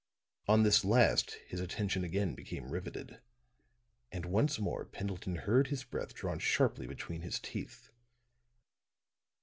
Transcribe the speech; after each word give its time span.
On 0.47 0.63
this 0.63 0.83
last 0.83 1.33
his 1.45 1.59
attention 1.59 2.03
again 2.03 2.33
became 2.33 2.71
riveted; 2.71 3.21
and 4.11 4.25
once 4.25 4.57
more 4.57 4.83
Pendleton 4.83 5.35
heard 5.35 5.67
his 5.67 5.83
breath 5.83 6.15
drawn 6.15 6.39
sharply 6.39 6.87
between 6.87 7.21
his 7.21 7.39
teeth. 7.39 7.91